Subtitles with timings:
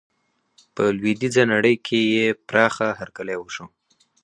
[0.75, 3.65] په لویدیزه نړۍ کې یې پراخه هرکلی وشو.